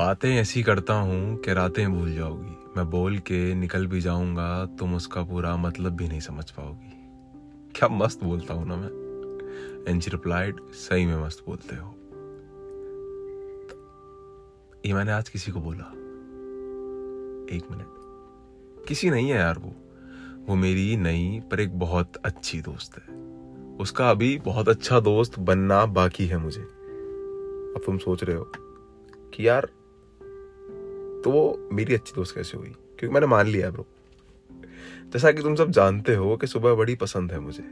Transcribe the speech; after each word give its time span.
बातें 0.00 0.36
ऐसी 0.36 0.62
करता 0.62 0.94
हूँ 0.94 1.36
कि 1.36 1.52
रातें 1.54 1.92
भूल 1.92 2.14
जाओगी। 2.14 2.56
मैं 2.76 2.90
बोल 2.90 3.18
के 3.18 3.54
निकल 3.54 3.86
भी 3.86 4.00
जाऊँगा, 4.00 4.66
तुम 4.66 4.94
उसका 4.94 5.22
पूरा 5.22 5.56
मतलब 5.56 5.92
भी 5.92 6.08
नहीं 6.08 6.20
समझ 6.20 6.50
पाओगी। 6.50 6.92
क्या 7.74 7.88
मस्त 7.88 8.24
बोलता 8.24 8.54
हूँ 8.54 8.68
ना 8.68 8.76
मैं। 8.76 8.88
एंड 9.88 10.02
शी 10.02 10.10
रिप्लाइड 10.10 10.60
सही 10.72 11.06
में 11.06 11.24
मस्त 11.24 11.44
बोलते 11.46 11.76
हो। 11.76 11.94
ये 14.86 14.94
मैंने 14.94 15.12
आज 15.12 15.28
किसी 15.28 15.52
को 15.52 15.60
बोला। 15.60 15.84
एक 17.56 17.62
मिनट। 17.70 17.86
किसी 18.88 19.10
नहीं 19.10 19.30
है 19.30 19.36
यार 19.36 19.58
वो। 19.58 19.74
वो 20.46 20.54
मेरी 20.54 20.96
नई 20.96 21.42
पर 21.50 21.60
एक 21.60 21.78
बहुत 21.78 22.16
अच्छी 22.16 22.60
दोस्त 22.60 22.98
है। 22.98 23.14
उसका 23.76 24.10
अभी 24.10 24.38
बहुत 24.38 24.68
अच्छा 24.68 25.00
दोस्त 25.00 25.38
बनना 25.38 25.86
बाकी 25.86 26.26
है 26.26 26.36
मुझे। 26.36 26.62
अब 26.62 27.80
तुम 27.86 27.98
सोच 27.98 28.24
रहे 28.24 28.36
हो 28.36 28.52
कि 29.34 29.48
यार 29.48 29.68
तो 31.24 31.30
वो 31.30 31.68
मेरी 31.72 31.94
अच्छी 31.94 32.12
दोस्त 32.16 32.34
कैसे 32.34 32.58
हुई? 32.58 32.68
क्योंकि 32.68 33.08
मैंने 33.08 33.26
मान 33.26 33.46
लिया 33.46 33.70
ब्रो 33.70 33.86
जैसा 35.12 35.32
कि 35.32 35.42
तुम 35.42 35.54
सब 35.54 35.70
जानते 35.70 36.14
हो, 36.14 36.36
कि 36.36 36.46
सुबह 36.46 36.74
बड़ी 36.74 36.94
पसंद 36.94 37.32
है 37.32 37.40
मुझे। 37.40 37.62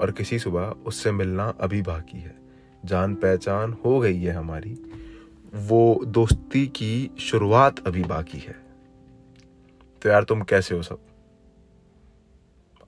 और 0.00 0.14
किसी 0.18 0.38
सुबह 0.38 0.62
उससे 0.62 1.12
मिलना 1.12 1.48
अभी 1.60 1.82
बाकी 1.82 2.18
है। 2.18 2.36
जान 2.84 3.14
पहचान 3.14 3.76
हो 3.84 4.00
गई 4.00 4.20
है 4.20 4.32
हमारी। 4.32 4.78
वो 5.54 6.00
दोस्ती 6.06 6.66
की 6.66 7.10
शुरुआत 7.20 7.86
अभी 7.86 8.02
बाकी 8.02 8.38
है। 8.38 8.64
तो 10.02 10.08
यार, 10.08 10.24
तुम 10.24 10.42
कैसे 10.42 10.74
हो 10.74 10.82
सब? 10.82 10.98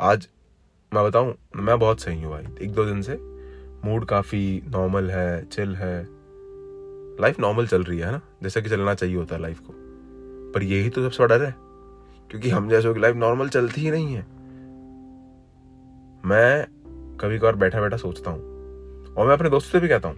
आज 0.01 0.29
मैं 0.95 1.05
बताऊँ, 1.05 1.35
मैं 1.57 1.79
बहुत 1.79 2.01
सही 2.01 2.23
हूँ 2.23 2.33
भाई। 2.33 2.45
एक 2.63 2.73
दो 2.73 2.85
दिन 2.85 3.03
से 3.03 3.19
मूड 3.85 4.05
काफ़ी 4.05 4.63
नॉर्मल 4.69 5.11
है 5.11 5.45
चिल 5.45 5.77
है। 5.77 6.16
लाइफ 7.21 7.41
नॉर्मल 7.41 7.67
चल 7.67 7.83
रही 7.83 7.99
है 7.99 8.13
ना? 8.13 8.21
जैसा 8.43 8.61
कि 8.61 8.69
चलना 8.69 8.95
चाहिए 8.95 9.17
होता 9.17 9.35
है 9.35 9.43
लाइफ 9.43 9.61
को। 9.61 9.73
पर 10.53 10.63
यही 10.63 10.91
तो 10.91 11.03
सबसे 11.03 11.23
बड़ा 11.23 11.37
डर 11.37 11.45
है। 11.45 11.55
क्योंकि 12.31 12.51
हम 12.51 12.69
जैसे 12.69 12.95
की 12.95 13.01
लाइफ 13.01 13.17
नॉर्मल 13.17 13.49
चलती 13.49 13.81
ही 13.81 13.91
नहीं 13.91 14.15
है। 14.15 14.27
मैं 16.25 16.67
कभी 17.17 17.39
कभार 17.39 17.57
बैठा 17.57 17.81
बैठा 17.81 17.97
सोचता 17.97 18.31
हूँ। 18.31 18.57
और 19.15 19.27
मैं 19.27 19.35
अपने 19.35 19.51
दोस्तों 19.51 19.73
से 19.73 19.81
भी 19.81 19.89
कहता 19.89 20.09
हूँ, 20.09 20.17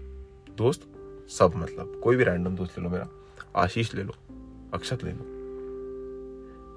दोस्त, 0.57 0.81
सब 1.29 1.53
मतलब 1.57 2.01
कोई 2.05 2.17
भी 2.17 2.25
रैंडम 2.25 2.57
दोस्त 2.57 2.79
ले 2.79 2.85
लो 2.85 2.91
मेरा। 2.91 3.09
आशीष 3.57 3.95
ले 3.95 4.03
लो, 4.03 4.13
अक्षत 4.75 5.05
ले 5.05 5.11
लो। 5.11 5.39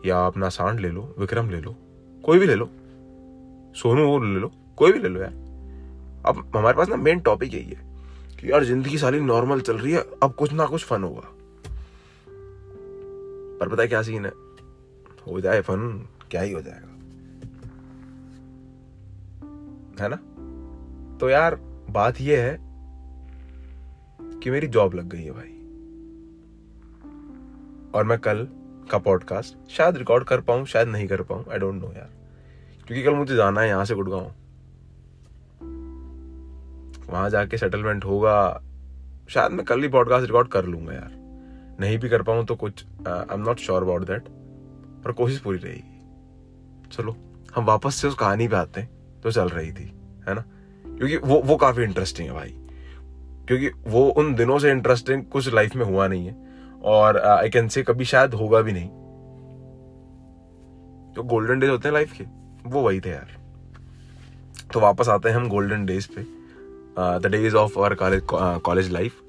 या 0.05 0.27
अपना 0.27 0.49
सांड 0.49 0.79
ले 0.79 0.89
लो, 0.89 1.15
विक्रम 1.19 1.49
ले 1.49 1.61
लो, 1.61 1.75
कोई 2.23 2.39
भी 2.39 2.45
ले 2.45 2.55
लो। 2.55 2.69
सोनू 3.75 4.05
वो 4.05 4.19
ले 4.19 4.39
लो, 4.39 4.51
कोई 4.77 4.91
भी 4.91 4.99
ले 4.99 5.09
लो 5.09 5.21
यार। 5.21 5.33
अब 6.25 6.51
हमारे 6.55 6.77
पास 6.77 6.89
ना 6.89 6.95
मेन 6.95 7.19
टॉपिक 7.19 7.53
यही 7.53 7.69
है। 7.69 7.90
कि 8.41 8.51
यार, 8.51 8.63
ज़िंदगी 8.63 8.97
सारी 8.97 9.19
नॉर्मल 9.19 9.61
चल 9.61 9.77
रही 9.77 9.91
है, 9.91 10.05
अब 10.23 10.33
कुछ 10.33 10.53
ना 10.53 10.65
कुछ 10.65 10.85
फन 10.85 11.03
होगा। 11.03 11.33
पर 13.59 13.69
पता 13.69 13.81
है 13.81 13.87
क्या 13.87 14.01
सीन 14.01 14.25
है? 14.25 14.31
हो 15.27 15.41
जाए 15.41 15.61
फन 15.61 16.07
क्या 16.31 16.41
ही 16.41 16.51
हो 16.51 16.61
जाएगा। 16.61 16.87
है 20.03 20.09
ना? 20.09 20.15
तो 21.17 21.29
यार, 21.29 21.55
बात 21.89 22.21
यह 22.21 22.39
है 22.43 22.59
कि 24.39 24.49
मेरी 24.49 24.67
जॉब 24.67 24.93
लग 24.93 25.09
गई 25.09 25.23
है 25.23 25.31
भाई। 25.31 25.57
और 27.95 28.03
मैं 28.03 28.19
कल 28.19 28.47
का 28.91 28.97
पॉडकास्ट 28.97 29.71
शायद 29.71 29.97
रिकॉर्ड 29.97 30.23
कर 30.23 30.41
पाऊँ, 30.41 30.65
शायद 30.65 30.87
नहीं 30.87 31.07
कर 31.07 31.21
पाऊँ 31.21 31.45
आई 31.51 31.59
डोंट 31.59 31.75
नो 31.75 31.87
यार। 31.87 32.09
क्योंकि 32.87 33.03
कल 33.03 33.13
मुझे 33.13 33.35
जाना 33.35 33.61
है 33.61 33.67
यहाँ 33.67 33.85
से 33.85 33.95
गुड़गांव। 33.95 34.31
वहाँ 37.11 37.29
जाके 37.29 37.57
सेटलमेंट 37.57 38.05
होगा। 38.05 38.61
शायद 39.29 39.51
मैं 39.51 39.65
कल 39.65 39.81
ही 39.81 39.87
पॉडकास्ट 39.87 40.27
रिकॉर्ड 40.27 40.47
कर 40.47 40.65
लूँगा 40.65 40.93
यार। 40.93 41.11
नहीं 41.79 41.97
भी 41.97 42.09
कर 42.09 42.21
पाऊँ 42.21 42.45
तो 42.45 42.55
कुछ 42.55 42.85
I 43.07 43.35
am 43.35 43.41
not 43.41 43.59
sure 43.59 43.83
about 43.83 44.01
that 44.01 44.23
पर 45.03 45.11
कोशिश 45.11 45.39
पूरी 45.39 45.57
रहेगी। 45.57 46.89
चलो, 46.91 47.15
हम 47.55 47.65
वापस 47.65 47.95
से 47.95 48.07
उस 48.07 48.15
कहानी 48.15 48.47
पे 48.47 48.55
आते 48.55 48.81
हैं 48.81 48.89
तो 49.23 49.31
चल 49.31 49.49
रही 49.49 49.71
थी, 49.71 49.93
है 50.27 50.33
ना? 50.33 50.43
क्योंकि 50.85 51.17
वो 51.17 51.41
वो 51.41 51.55
काफ़ी 51.55 51.83
इंटरेस्टिंग 51.83 52.27
है 52.27 52.33
भाई। 52.33 52.55
क्योंकि 53.47 53.69
वो 53.87 54.07
उन 54.09 54.33
दिनों 54.35 54.59
से 54.59 54.71
इंटरेस्टिंग 54.71 55.23
कुछ 55.23 55.53
लाइफ 55.53 55.75
में 55.75 55.85
हुआ 55.85 56.07
नहीं 56.07 56.25
है, 56.25 56.35
और 56.83 57.17
आई 57.17 57.49
कैन 57.49 57.67
से 57.67 57.83
कभी 57.83 58.05
शायद 58.05 58.33
होगा 58.33 58.61
भी 58.61 58.71
नहीं। 58.71 58.89
जो 61.13 61.23
गोल्डन 61.23 61.59
डेज़ 61.59 61.71
होते 61.71 61.87
हैं 61.87 61.93
लाइफ 61.93 62.11
के, 62.11 62.23
वो 62.69 62.81
वही 62.81 62.99
थे 62.99 63.09
यार। 63.09 63.37
तो 64.73 64.79
वापस 64.79 65.09
आते 65.09 65.29
हैं 65.29 65.35
हम 65.35 65.49
गोल्डन 65.49 65.85
डेज़ 65.85 66.07
पे। 66.15 66.40
The 66.99 67.27
days 67.31 67.55
of 67.55 67.77
our 67.79 67.93
college 67.95 68.23
college 68.33 68.91
life 68.91 69.21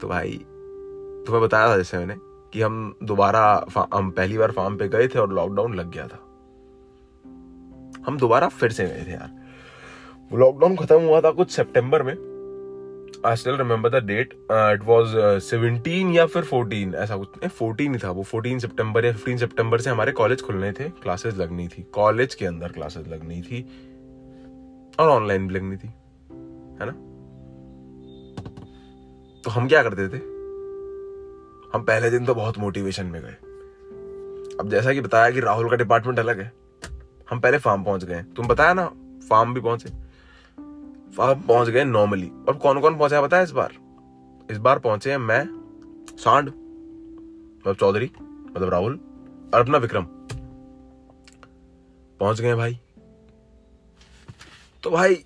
तो 0.00 0.08
भाई, 0.08 0.38
तुम्हें 1.26 1.40
बताया 1.42 1.68
था 1.68 1.76
जैसे 1.76 1.98
मैंने 1.98 2.14
कि 2.52 2.60
हम 2.60 2.94
दोबारा 3.02 3.66
हम 3.94 4.10
पहली 4.10 4.38
बार 4.38 4.50
फार्म 4.50 4.76
पे 4.76 4.88
गए 4.88 5.08
थे 5.08 5.18
और 5.18 5.32
लॉकडाउन 5.32 5.74
लग 5.74 5.90
गया 5.90 6.06
था। 6.06 6.20
हम 8.06 8.16
दोबारा 8.18 8.48
फिर 8.48 8.72
से 8.72 8.86
गए 8.86 9.04
थे 9.06 9.12
यार। 9.12 10.38
लॉकडाउन 10.38 10.76
खत्म 10.76 11.00
हुआ 11.00 11.20
था 11.20 11.30
कुछ 11.30 11.50
सितंबर 11.50 12.02
में। 12.02 12.12
I 13.26 13.36
still 13.36 13.56
remember 13.56 13.90
the 13.90 14.04
date 14.04 14.32
it 14.32 14.84
was 14.84 15.40
17 15.42 16.14
या 16.14 16.26
फिर 16.26 16.44
14 16.44 16.94
ऐसा 16.94 17.16
कुछ। 17.16 17.28
नहीं 17.36 17.50
14 17.50 17.92
ही 17.92 17.98
था 17.98 18.10
वो 18.10 18.24
14 18.24 18.58
सितंबर 18.58 19.04
या 19.04 19.12
15 19.12 19.38
सितंबर 19.38 19.80
से 19.80 19.90
हमारे 19.90 20.12
कॉलेज 20.12 20.42
खुलने 20.42 20.72
थे। 20.72 20.88
क्लासेस 21.02 21.36
लगनी 21.36 21.68
थी। 21.68 21.82
कॉलेज 21.82 22.34
के 22.34 22.46
अंदर 22.46 22.72
क्लासेस 22.72 23.08
लगनी 23.08 23.42
थी। 23.42 23.62
और 25.00 25.08
ऑनलाइन 25.08 25.46
भी 25.48 25.54
लगनी 25.54 25.76
थी। 25.76 25.92
है 26.80 26.86
ना? 26.86 26.92
तो 29.44 29.50
हम 29.50 29.68
क्या 29.68 29.82
करते 29.82 30.08
थे? 30.08 30.18
हम 31.74 31.82
पहले 31.82 32.10
दिन 32.10 32.26
तो 32.26 32.34
बहुत 32.34 32.58
मोटिवेशन 32.58 33.06
में 33.06 33.20
गए। 33.22 33.36
अब 34.60 34.68
जैसा 34.70 34.92
कि 34.92 35.00
बताया 35.00 35.30
कि 35.30 35.40
राहुल 35.40 35.70
का 35.70 35.76
डिपार्टमेंट 35.76 36.18
अलग 36.18 36.40
है, 36.40 36.52
हम 37.30 37.40
पहले 37.40 37.58
फार्म 37.58 37.84
पहुँच 37.84 38.04
गए। 38.04 38.22
तुम 38.36 38.48
बताया 38.48 38.74
ना 38.74 38.86
फार्म 39.28 39.54
भी 39.54 39.60
पहुँचे। 39.60 39.88
फार्म 41.16 41.40
पहुँच 41.40 41.68
गए 41.68 41.84
नॉर्मली 41.84 42.30
और 42.48 42.56
कौन 42.56 42.80
कौन 42.80 42.98
पहुँचा 42.98 43.22
बताया 43.22 43.42
इस 43.42 43.50
बार? 43.50 43.72
इस 44.50 44.58
बार 44.58 44.78
पहुँचे 44.78 45.10
हैं 45.10 45.18
मैं, 45.18 45.44
सांड 46.18 46.48
मतलब 46.48 47.76
चौधरी 47.76 48.10
मतलब 48.20 48.68
राहुल, 48.68 48.94
और 49.54 49.60
अपना 49.60 49.78
विक्रम। 49.78 50.06
पहुँच 52.20 52.40
गए 52.40 52.54
भाई। 52.54 52.78
तो 54.82 54.90
भाई 54.90 55.24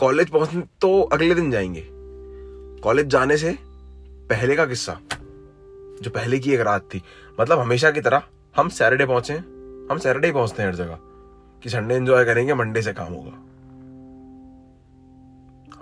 कॉलेज 0.00 0.30
पहुँचने 0.30 0.62
तो 0.80 1.02
अगले 1.02 1.34
दिन 1.34 1.50
जाएँगे। 1.50 1.88
कॉलेज 2.80 3.06
जाने 3.06 3.36
से 3.36 3.58
पहले 4.04 4.56
का 4.56 4.66
किस्सा, 4.66 5.00
जो 6.02 6.10
पहले 6.10 6.38
की 6.38 6.54
एक 6.54 6.60
रात 6.60 6.82
थी। 6.82 7.02
मतलब 7.40 7.58
हमेशा 7.58 7.90
की 7.90 8.00
तरह 8.00 8.22
हम 8.56 8.68
सैटरडे 8.68 9.06
पहुँचे 9.06 9.34
हम 9.90 9.98
सैटरडे 9.98 10.26
ही 10.26 10.32
पहुँचते 10.32 10.62
हैं 10.62 10.68
हर 10.68 10.74
जगह। 10.74 10.98
कि 11.62 11.68
संडे 11.68 11.94
एंजॉय 11.94 12.24
करेंगे, 12.24 12.54
मंडे 12.54 12.82
से 12.82 12.92
काम 12.92 13.12
होगा। 13.12 13.30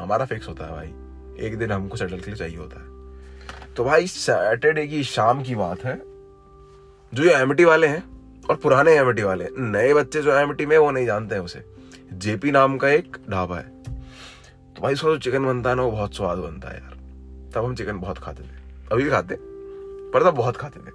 हमारा 0.02 0.24
फिक्स 0.24 0.48
होता 0.48 0.64
है 0.64 0.72
भाई। 0.72 0.88
एक 1.46 1.58
दिन 1.58 1.72
हमको 1.72 1.96
सेटल 1.96 2.20
के 2.20 2.26
लिए 2.26 2.34
चाहिए 2.34 2.56
होता 2.56 2.76
है। 2.76 2.86
तो 3.74 3.84
भाई, 3.84 4.06
सैटरडे 4.06 4.86
की 4.86 5.04
शाम 5.04 5.42
की 5.42 5.54
बात 5.54 5.84
है। 5.84 5.96
जो 7.14 7.22
ये 7.22 7.34
एमिटी 7.34 7.64
वाले 7.64 7.86
हैं, 7.86 8.04
और 8.50 8.56
पुराने 8.56 8.92
एमिटी 8.92 9.22
वाले, 9.22 9.48
नए 9.58 9.94
बच्चे 9.94 10.22
जो 10.22 10.32
एमिटी 10.32 10.66
में, 10.66 10.78
वो 10.78 10.90
नहीं 10.90 11.06
जानते 11.06 11.34
हैं 11.34 11.42
उसे। 11.42 11.64
जेपी 12.12 12.50
नाम 12.50 12.78
का 12.78 12.88
एक 12.88 13.16
ढाबा 13.30 13.58
है। 13.58 13.77
तो 14.78 14.82
भाई, 14.82 14.92
उसका 14.92 15.08
जो 15.08 15.18
चिकन 15.18 15.46
बनता 15.46 15.70
है 15.70 15.76
ना, 15.76 15.82
वो 15.82 15.90
बहुत 15.90 16.14
स्वाद 16.14 16.38
बनता 16.38 16.68
है 16.68 16.82
यार। 16.82 16.94
तब 17.54 17.64
हम 17.64 17.74
चिकन 17.74 17.98
बहुत 17.98 18.18
खाते 18.18 18.42
थे। 18.42 18.86
अभी 18.92 19.04
भी 19.04 19.10
खाते? 19.10 19.38
पर 20.10 20.22
तब 20.22 20.30
बहुत 20.30 20.56
खाते 20.56 20.80
थे। 20.80 20.90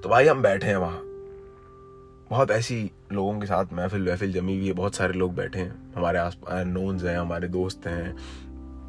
तो 0.00 0.08
भाई, 0.08 0.26
हम 0.26 0.42
बैठे 0.42 0.66
हैं 0.66 0.76
वहाँ। 0.76 1.00
बहुत 2.30 2.50
ऐसी 2.50 2.90
लोगों 3.12 3.40
के 3.40 3.46
साथ 3.46 3.64
महफिल 3.72 4.08
वहफिल 4.08 4.32
जमी 4.32 4.56
हुई 4.56 4.66
है। 4.66 4.72
बहुत 4.72 4.94
सारे 4.94 5.12
लोग 5.12 5.34
बैठे 5.34 5.58
हैं। 5.58 5.94
हमारे 5.96 6.18
आस 6.18 6.36
नोन्स 6.48 7.04
हैं, 7.04 7.18
हमारे 7.18 7.48
दोस्त 7.48 7.86
हैं। 7.86 8.16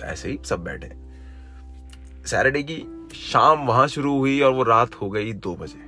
ऐसे 0.03 0.29
ही 0.29 0.39
सब 0.45 0.63
बैठे 0.63 0.87
हैं। 0.87 1.05
सैटरडे 2.25 2.63
की 2.63 3.07
शाम 3.15 3.67
वहाँ 3.67 3.87
शुरू 3.87 4.17
हुई 4.17 4.41
और 4.41 4.51
वो 4.51 4.63
रात 4.63 4.95
हो 4.95 5.09
गई 5.09 5.33
दो 5.33 5.55
बजे। 5.55 5.85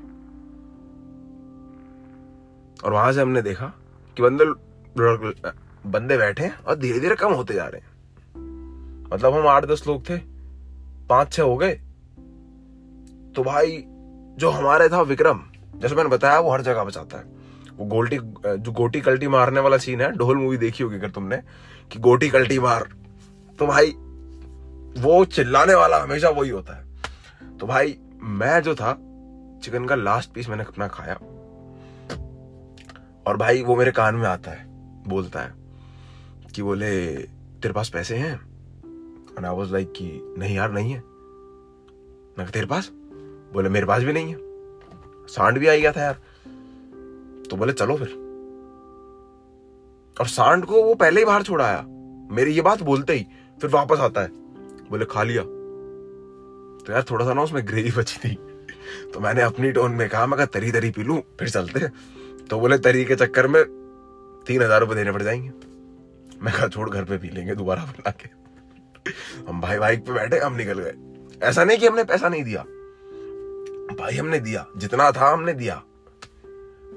और 2.86 2.94
वहाँ 2.94 3.12
से 3.12 3.21
हमने 3.21 3.42
देखा 3.42 3.74
कि 4.18 4.21
बंदे 4.24 4.45
बंदे 5.85 6.18
बैठे 6.18 6.44
हैं 6.44 6.59
और 6.59 6.75
धीरे 6.75 7.00
धीरे 7.00 7.15
कम 7.15 7.33
होते 7.33 7.53
जा 7.53 7.65
रहे 7.68 7.81
हैं। 7.81 7.97
मतलब 9.13 9.33
हम 9.33 9.47
आठ 9.47 9.65
दस 9.65 9.83
लोग 9.88 10.09
थे 10.09 10.18
पाँच 11.09 11.33
छह 11.33 11.44
हो 11.44 11.57
गए। 11.57 11.74
तो 13.35 13.44
भाई, 13.44 13.83
जो 14.38 14.50
हमारे 14.50 14.89
था 14.89 15.01
विक्रम, 15.01 15.39
जैसे 15.75 15.95
मैंने 15.95 16.09
बताया, 16.09 16.39
वो 16.39 16.51
हर 16.51 16.62
जगह 16.62 16.83
बचाता 16.83 17.18
है। 17.18 17.24
वो 17.77 17.85
गोल्टी, 17.85 18.18
जो 18.57 18.71
गोटी 18.71 19.01
कल्टी 19.01 19.27
मारने 19.27 19.59
वाला 19.59 19.77
सीन 19.77 20.01
है, 20.01 20.12
ढोल 20.12 20.38
मूवी 20.38 20.57
देखी 20.57 20.83
होगी 20.83 20.95
अगर 20.95 21.09
तुमने, 21.09 21.38
कि 21.91 22.00
गोटी 22.00 22.30
कल्टी 22.30 22.59
मार। 22.59 22.83
तो 23.59 23.68
भाई, 23.68 23.91
वो 25.01 25.25
चिल्लाने 25.25 25.73
वाला 25.73 25.97
हमेशा 25.97 26.30
वही 26.30 26.50
होता 26.50 26.73
है। 26.73 26.85
तो 27.57 27.68
भाई, 27.68 28.00
मैं 28.21 28.62
जो 28.62 28.75
था, 28.75 28.94
चिकन 29.63 29.85
का 29.85 29.95
लास्ट 29.95 30.31
पीस 30.31 30.50
मैंने 30.50 30.63
अपना 30.63 30.88
खाया। 30.88 31.15
और 33.27 33.38
भाई, 33.38 33.63
वो 33.63 33.75
मेरे 33.75 33.91
कान 33.91 34.15
में 34.15 34.27
आता 34.27 34.51
है, 34.51 34.65
बोलता 35.07 35.39
है। 35.39 35.67
कि 36.57 36.63
बोले, 36.63 37.15
तेरे 37.62 37.71
पास 37.71 37.89
पैसे 37.89 38.15
हैं? 38.15 38.33
एंड 39.38 39.45
आई 39.45 39.56
वाज 39.56 39.71
लाइक 39.71 39.92
कि, 39.92 40.36
नहीं 40.38 40.56
यार, 40.56 40.71
नहीं 40.71 40.92
है। 40.92 41.00
मैं 42.39 42.51
तेरे 42.54 42.65
पास? 42.65 42.92
बोले, 43.54 43.69
मेरे 43.69 43.86
पास 43.86 44.04
भी 44.04 44.13
नहीं 44.13 44.30
है। 44.30 44.38
सांड 45.27 45.57
भी 45.57 45.68
आ 45.68 45.75
गया 45.75 45.92
था 45.92 46.01
यार। 46.01 46.13
तो 47.50 47.57
बोले, 47.57 47.74
चलो 47.74 47.98
फिर। 47.98 48.07
और 50.19 50.27
सांड 50.27 50.65
को 50.65 50.83
वो 50.83 50.95
पहले 50.95 51.19
ही 51.19 51.25
बाहर 51.25 51.44
छोड़ा 51.44 51.65
आया। 51.65 51.86
मेरी 52.31 52.51
ये 52.51 52.62
बात 52.62 52.83
बोलते 52.83 53.13
ही 53.13 53.27
फिर 53.62 53.69
वापस 53.69 54.00
आता 54.00 54.21
है। 54.21 54.27
बोले, 54.89 55.06
खा 55.06 55.24
लिया। 55.24 55.44
तो 55.44 56.94
यार 56.94 57.04
थोड़ा 57.04 57.25
सा 57.25 57.33
ना 57.33 57.42
उसमें 57.42 57.68
ग्रेवी 57.68 57.92
बची 57.92 58.30
थी। 58.30 58.36
तो 59.13 59.19
मैंने 59.19 59.42
अपनी 59.42 59.71
टोन 59.71 59.92
में 59.92 60.09
कहा, 60.09 60.25
मैं 60.25 60.48
तरी 60.48 60.71
तरी 60.71 60.92
पी 60.92 61.04
लू, 61.04 61.24
फिर 61.39 61.50
चलते 61.50 61.88
तो 62.48 62.59
बोले, 62.59 62.77
तरी 62.77 63.06
के 63.06 63.15
चक्कर 63.15 63.48
में 63.48 63.63
तीन 64.48 64.62
हज़ार 64.62 64.81
रुपए 64.81 64.95
देने 64.95 65.12
पड़ 65.12 65.24
जाएँगे। 65.24 65.67
मैं 66.42 66.54
कहा, 66.54 66.68
छोड़, 66.68 66.89
घर 66.89 67.04
पे 67.04 67.18
पी 67.18 67.30
लेंगे 67.30 67.56
दोबारा 67.56 67.84
बना 67.84 68.12
के। 68.12 68.48
हम 69.50 69.62
भाई 69.62 69.80
बाइक 69.80 70.06
पे 70.06 70.13
बैठे, 70.13 70.39
हम 70.39 70.56
निकल 70.56 70.80
गए। 70.80 70.95
ऐसा 71.44 71.63
नहीं 71.63 71.78
कि 71.78 71.88
हमने 71.88 72.04
पैसा 72.04 72.30
नहीं 72.30 72.44
दिया। 72.44 72.62
भाई 73.95 74.16
हमने 74.16 74.39
दिया, 74.39 74.68
जितना 74.78 75.12
था 75.12 75.34
हमने 75.34 75.54
दिया। 75.54 75.84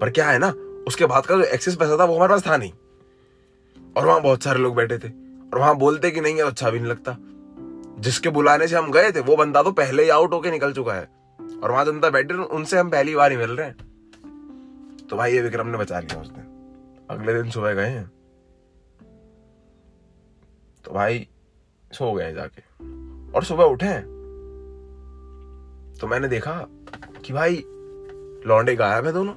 पर 0.00 0.10
क्या 0.10 0.30
है 0.30 0.38
ना, 0.38 0.48
उसके 0.88 1.06
बाद 1.06 1.26
का 1.26 1.36
जो 1.36 1.42
एक्सेस 1.42 1.76
पैसा 1.76 1.98
था, 1.98 2.04
वो 2.04 2.16
हमारे 2.16 2.30
पास 2.30 2.46
था 2.46 2.56
नहीं। 2.56 2.72
और 3.96 4.06
वहाँ 4.06 4.20
बहुत 4.20 4.42
सारे 4.42 4.58
लोग 4.58 4.74
बैठे 4.74 4.98
थे। 4.98 5.08
और 5.52 5.58
वहाँ 5.58 5.76
बोलते 5.76 6.10
कि 6.10 6.20
नहीं 6.20 6.34
है 6.34 6.42
अच्छा 6.42 6.70
भी 6.70 6.78
नहीं 6.80 6.90
लगता। 6.90 7.16
जिसके 8.00 8.28
बुलाने 8.28 8.68
से 8.68 8.76
हम 8.76 8.92
गए 8.92 9.12
थे, 9.12 9.20
वो 9.20 9.36
बंदा 9.36 9.62
तो 9.62 9.72
पहले 9.72 10.02
ही 10.02 10.08
आउट 10.08 10.32
होके 10.32 10.50
निकल 10.50 10.72
चुका 10.72 10.94
है। 10.94 11.08
और 11.62 11.70
वहाँ 11.70 11.84
जनता 11.84 12.10
बैठे, 12.10 12.34
उनसे 12.34 12.78
हम 12.78 12.90
पहली 12.90 13.14
बार 13.14 13.30
ही 13.30 13.36
मिल 13.36 13.50
रहे 13.50 13.66
हैं। 13.66 13.76
तो 15.10 15.16
भाई 15.16 15.32
ये 15.32 15.40
विक्रम 15.40 15.66
ने 15.66 15.78
बचा 15.78 16.00
लिया 16.00 16.20
उस 16.20 16.28
दिन 16.28 16.44
अगले 17.10 17.42
दिन 17.42 17.50
सुबह 17.50 17.72
गए 17.72 17.86
हैं। 17.86 18.19
तो 20.90 20.94
भाई, 20.94 21.28
सो 21.92 22.12
गए 22.12 22.32
जाके। 22.32 22.60
और 23.32 23.44
सुबह 23.44 23.64
उठे 23.64 24.00
तो 26.00 26.06
मैंने 26.06 26.28
देखा 26.28 26.66
कि 27.24 27.32
भाई, 27.32 27.64
लौंडे 28.46 28.76
गायब 28.76 29.06
है 29.06 29.12
दोनों। 29.12 29.34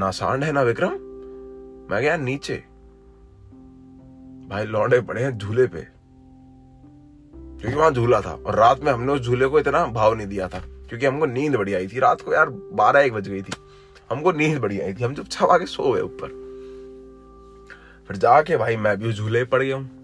ना 0.00 0.10
सांड 0.10 0.44
है, 0.44 0.52
ना 0.52 0.62
विक्रम। 0.62 0.90
मैं 1.90 2.02
गया 2.02 2.16
नीचे। 2.16 2.64
भाई, 4.48 4.64
लौंडे 4.64 5.00
पड़े 5.00 5.22
हैं 5.22 5.38
झूले 5.38 5.66
पे। 5.66 5.80
क्योंकि 7.60 7.76
वहाँ 7.76 7.90
झूला 7.90 8.20
था। 8.20 8.32
और 8.32 8.54
रात 8.54 8.80
में 8.82 8.92
हमने 8.92 9.12
उस 9.12 9.20
झूले 9.20 9.46
को 9.46 9.58
इतना 9.58 9.86
भाव 9.86 10.14
नहीं 10.14 10.26
दिया 10.26 10.48
था। 10.48 10.58
क्योंकि 10.58 11.06
हमको 11.06 11.26
नींद 11.26 11.56
बड़ी 11.56 11.74
आई 11.74 11.88
थी। 11.88 11.98
रात 11.98 12.20
को 12.20 12.32
यार 12.34 12.48
बारह 12.48 13.00
एक 13.00 13.12
बज 13.12 13.28
गई 13.28 13.42
थी। 13.42 13.52
हमको 14.10 14.32
नींद 14.32 14.58
बड़ी 14.58 14.80
आई 14.80 14.94
थी। 14.94 15.04
हम 15.04 15.10
जब 15.10 15.16
चुपचाप 15.16 15.48
आके 15.48 15.66
सो 15.66 15.92
गए 15.92 16.00
ऊपर। 16.00 16.28
फिर 18.08 18.16
जाके 18.16 18.56
भाई, 18.56 18.76
मैं 18.76 18.96
भी 18.96 19.08
उस 19.08 19.14
झूले 19.14 19.44
पड़ 19.44 19.62
गया 19.62 19.76
हूँ। 19.76 19.97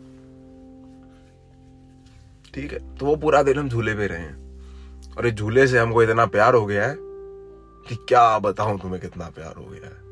ठीक 2.54 2.72
है? 2.72 2.96
तो 2.96 3.06
वो 3.06 3.16
पूरा 3.16 3.42
दिन 3.42 3.58
हम 3.58 3.68
झूले 3.68 3.94
पे 3.94 4.06
रहे 4.06 4.18
हैं। 4.18 4.42
और 5.16 5.26
इस 5.26 5.34
झूले 5.34 5.66
से 5.66 5.78
हमको 5.78 6.02
इतना 6.02 6.26
प्यार 6.26 6.54
हो 6.54 6.66
गया 6.66 6.86
है 6.86 6.96
कि 7.88 7.94
क्या 8.08 8.38
बताऊँ 8.38 8.78
तुम्हें 8.80 9.00
कितना 9.00 9.28
प्यार 9.28 9.54
हो 9.58 9.64
गया 9.64 9.86
है। 9.86 10.02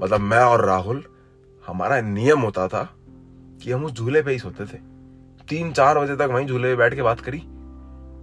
मतलब 0.00 0.20
मैं 0.20 0.38
और 0.38 0.64
राहुल, 0.64 1.02
हमारा 1.66 2.00
नियम 2.00 2.40
होता 2.40 2.68
था 2.68 2.82
कि 3.62 3.70
हम 3.72 3.84
उस 3.84 3.92
झूले 3.92 4.22
पे 4.22 4.32
ही 4.32 4.38
सोते 4.38 4.64
थे। 4.64 4.78
तीन 5.48 5.72
चार 5.72 5.98
बजे 5.98 6.16
तक 6.16 6.28
वहीं 6.32 6.46
झूले 6.46 6.68
पे 6.68 6.76
बैठ 6.76 6.94
के 6.94 7.02
बात 7.02 7.20
करी 7.20 7.38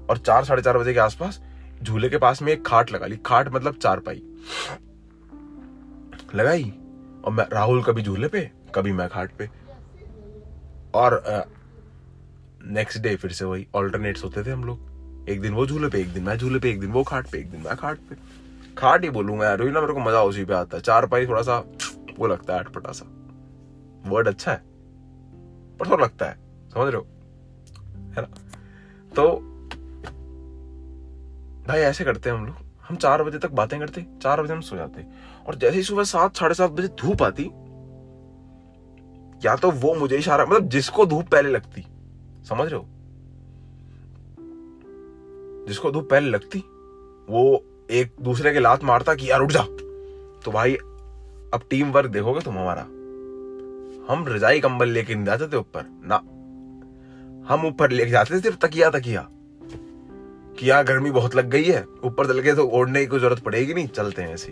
और 0.09 0.17
चार 0.17 0.45
साढ़े 0.45 0.61
चार 0.61 0.77
बजे 0.77 0.93
के 0.93 0.99
आसपास 0.99 1.41
झूले 1.83 2.09
के 2.09 2.17
पास 2.17 2.41
में 2.41 2.51
एक 2.53 2.65
खाट 2.65 2.91
लगा 2.91 3.05
ली। 3.05 3.17
खाट 3.17 3.53
मतलब 3.53 3.75
चार 3.75 3.99
पाई 3.99 4.21
लगाई 6.35 6.73
और 7.25 7.31
मैं, 7.31 7.45
राहुल 7.53 7.83
कभी 7.83 8.01
झूले 8.01 8.27
पे, 8.27 8.49
कभी 8.75 8.91
मैं 8.91 9.09
खाट 9.09 9.31
पे। 9.31 9.49
और 10.95 11.23
नेक्स्ट 12.65 13.01
डे 13.01 13.15
फिर 13.15 13.31
से 13.31 13.45
वही 13.45 13.67
ऑल्टरनेट्स 13.75 14.23
होते 14.23 14.43
थे 14.43 14.51
हम 14.51 14.63
लोग। 14.63 14.93
एक 15.29 15.41
दिन 15.41 15.53
वो 15.53 15.67
झूले 15.67 15.87
पे, 15.87 15.99
एक 15.99 16.13
दिन 16.13 16.23
मैं 16.23 16.37
झूले 16.37 16.59
पे, 16.59 16.69
एक 16.69 16.79
दिन 16.79 16.91
वो 16.91 17.03
खाट 17.03 17.27
पे, 17.27 17.39
एक 17.39 17.51
दिन 17.51 17.61
मैं 17.61 17.75
खाट 17.75 17.97
पे। 17.97 18.15
खाट 18.77 19.03
ही 19.03 19.09
बोलूँगा, 19.09 19.45
यार 19.45 19.63
ना 19.63 19.81
मेरे 19.81 19.93
को 19.93 19.99
मज़ा 19.99 20.23
उसी 20.23 20.45
पे 20.45 20.53
आता 20.53 20.77
है। 20.77 20.83
चार 20.83 21.05
पाई 21.05 21.27
थोड़ा 21.27 21.41
सा 21.41 21.63
वो 22.19 22.27
लगता 22.27 22.53
है 22.53 22.59
अटपटा 22.59 22.91
सा 22.91 23.05
वर्ड 24.09 24.27
अच्छा 24.27 24.51
है। 24.51 24.63
पर 25.77 25.89
थोड़ा 25.89 26.03
लगता 26.05 26.25
है। 26.25 26.33
समझ 26.73 26.93
रहे 26.93 27.01
हो? 27.01 27.07
है 27.97 28.21
ना? 28.21 28.27
तो 29.15 29.49
भाई, 31.67 31.79
ऐसे 31.79 32.03
करते 32.03 32.29
हैं 32.29 32.37
हम 32.37 32.45
लोग। 32.45 32.55
हम 32.89 32.95
चार 32.95 33.23
बजे 33.23 33.39
तक 33.39 33.51
बातें 33.51 33.79
करते, 33.79 34.05
चार 34.21 34.41
बजे 34.41 34.53
हम 34.53 34.61
सो 34.61 34.75
जाते। 34.75 35.05
और 35.47 35.55
जैसे 35.55 35.77
ही 35.77 35.83
सुबह 35.83 36.03
सात, 36.03 36.37
साढ़े 36.37 36.55
सात 36.55 36.71
बजे 36.71 36.87
धूप 36.87 37.23
आती, 37.23 37.43
या 39.47 39.55
तो 39.55 39.71
वो 39.71 39.95
मुझे 39.95 40.17
इशारा 40.17 40.45
मतलब 40.45 40.69
जिसको 40.69 41.05
धूप 41.05 41.27
पहले 41.27 41.49
लगती 41.49 41.85
समझ 42.49 42.71
रहे 42.71 42.79
हो? 42.79 42.85
जिसको 45.67 45.91
धूप 45.91 46.09
पहले 46.09 46.29
लगती, 46.29 46.59
वो 47.29 47.63
एक 47.91 48.11
दूसरे 48.21 48.53
के 48.53 48.59
लात 48.59 48.83
मारता 48.83 49.15
कि 49.15 49.31
यार 49.31 49.41
उठ 49.41 49.51
जा। 49.51 49.63
तो 50.45 50.51
भाई, 50.51 50.75
अब 51.53 51.59
टीम 51.69 51.91
वर्क 51.91 52.09
देखोगे 52.09 52.39
तुम 52.39 52.57
हमारा। 52.57 52.81
हम 54.13 54.25
रजाई 54.27 54.59
कंबल 54.59 54.89
लेके 54.89 55.15
नहीं 55.15 55.25
जाते 55.25 55.47
थे 55.47 55.57
ऊपर, 55.57 56.01
ना। 56.05 56.15
हम 57.53 57.65
ऊपर 57.65 57.91
लेके 57.91 58.11
जाते 58.11 58.35
थे 58.35 58.39
सिर्फ़ 58.39 58.57
तकिया 58.57 58.89
तकिया। 58.89 59.29
कि 60.59 60.67
यहाँ 60.69 60.85
गर्मी 60.85 61.11
बहुत 61.11 61.35
लग 61.35 61.49
गई 61.49 61.63
है, 61.63 61.85
ऊपर 62.03 62.27
चल 62.27 62.41
के 62.41 62.53
तो 62.53 62.67
ओढ़ने 62.67 63.05
की 63.05 63.19
ज़रूरत 63.19 63.39
पड़ेगी 63.39 63.73
नहीं, 63.73 63.87
चलते 63.87 64.21
हैं 64.21 64.33
ऐसे 64.33 64.51